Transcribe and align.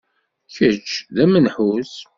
Kečč, 0.55 0.89
d 1.15 1.17
amenḥus. 1.23 1.93